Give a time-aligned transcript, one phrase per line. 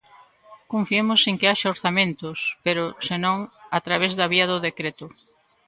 [0.73, 3.37] Confiemos en que haxa orzamentos, pero, se non,
[3.77, 5.05] a través da vía do decreto.